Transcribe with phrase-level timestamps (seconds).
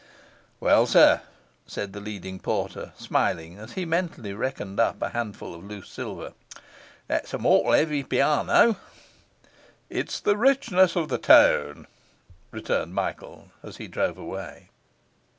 [0.59, 1.21] 'Well, sir,'
[1.67, 6.33] said the leading porter, smiling as he mentally reckoned up a handful of loose silver,
[7.07, 8.77] 'that's a mortal heavy piano.'
[9.91, 11.85] 'It's the richness of the tone,'
[12.49, 14.71] returned Michael, as he drove away.